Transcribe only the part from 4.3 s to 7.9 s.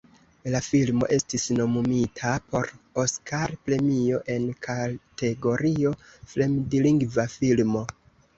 en kategorio "fremdlingva filmo".